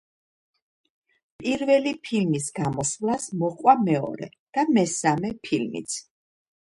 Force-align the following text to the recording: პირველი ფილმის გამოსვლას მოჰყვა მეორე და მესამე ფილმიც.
პირველი 1.41 1.91
ფილმის 2.07 2.47
გამოსვლას 2.59 3.27
მოჰყვა 3.41 3.75
მეორე 3.89 4.31
და 4.59 4.65
მესამე 4.79 5.31
ფილმიც. 5.49 5.99